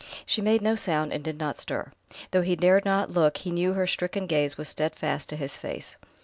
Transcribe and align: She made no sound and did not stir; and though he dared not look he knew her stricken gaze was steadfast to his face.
She 0.25 0.41
made 0.41 0.63
no 0.63 0.73
sound 0.73 1.13
and 1.13 1.23
did 1.23 1.37
not 1.39 1.57
stir; 1.57 1.91
and 2.09 2.17
though 2.31 2.41
he 2.41 2.55
dared 2.55 2.85
not 2.85 3.11
look 3.11 3.37
he 3.37 3.51
knew 3.51 3.73
her 3.73 3.85
stricken 3.85 4.25
gaze 4.25 4.57
was 4.57 4.67
steadfast 4.67 5.29
to 5.29 5.35
his 5.35 5.57
face. 5.57 5.97